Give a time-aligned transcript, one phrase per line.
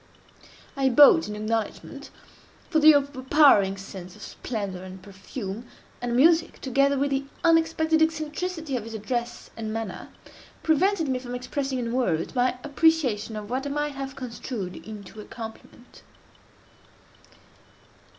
[0.75, 5.67] I bowed in acknowledgment—for the overpowering sense of splendor and perfume,
[6.01, 10.09] and music, together with the unexpected eccentricity of his address and manner,
[10.63, 15.21] prevented me from expressing, in words, my appreciation of what I might have construed into
[15.21, 16.01] a compliment.